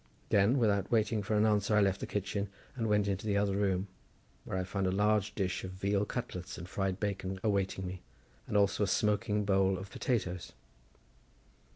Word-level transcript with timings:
Then 0.29 0.57
without 0.57 0.89
waiting 0.91 1.21
for 1.21 1.35
an 1.37 1.45
answer 1.45 1.75
I 1.75 1.81
left 1.81 1.99
the 1.99 2.07
kitchen 2.07 2.49
and 2.75 2.89
went 2.89 3.07
into 3.07 3.27
the 3.27 3.37
other 3.37 3.55
room, 3.55 3.87
where 4.45 4.57
I 4.57 4.63
found 4.63 4.87
a 4.87 4.91
large 4.91 5.35
dish 5.35 5.63
of 5.63 5.73
veal 5.73 6.05
cutlets 6.05 6.57
and 6.57 6.67
fried 6.67 6.99
bacon 6.99 7.39
awaiting 7.43 7.85
me, 7.85 8.01
and 8.47 8.57
also 8.57 8.83
a 8.83 8.87
smoking 8.87 9.45
bowl 9.45 9.77
of 9.77 9.91
potatoes. 9.91 10.53